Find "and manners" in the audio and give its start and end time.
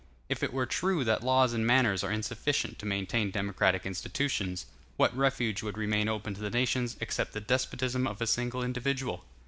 1.53-2.03